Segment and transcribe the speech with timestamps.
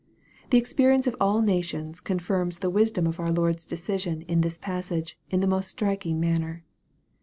[0.49, 5.15] The experience of all nations confirms the wisdom of our Lord's decision in this passage
[5.29, 6.63] in the most striking manner.